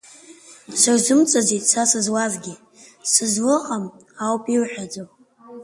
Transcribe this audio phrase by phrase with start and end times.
[0.81, 2.53] Сырзымҵаӡеит са сызлазгьы,
[3.11, 3.83] сызлаҟам
[4.25, 5.03] ауп ирҳәаӡо.